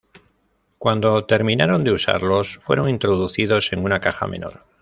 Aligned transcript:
Cuando 0.79 1.25
terminaron 1.25 1.83
de 1.83 1.91
usarlos, 1.91 2.57
fueron 2.59 2.89
introducidos 2.89 3.71
en 3.71 3.83
una 3.83 3.99
caja 4.01 4.25
menor. 4.25 4.65